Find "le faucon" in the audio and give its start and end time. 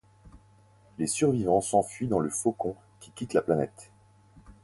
2.17-2.75